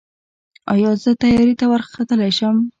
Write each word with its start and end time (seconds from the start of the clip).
ایا 0.73 0.91
زه 1.01 1.11
طیارې 1.21 1.53
ته 1.59 1.65
وختلی 1.73 2.31
شم؟ 2.37 2.55